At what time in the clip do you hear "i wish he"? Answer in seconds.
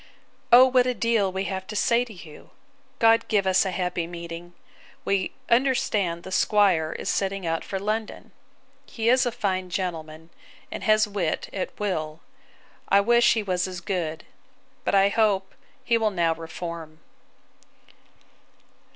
12.89-13.43